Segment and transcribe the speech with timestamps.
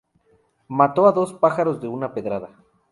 [0.67, 2.49] Mató dos pájaros de una pedrada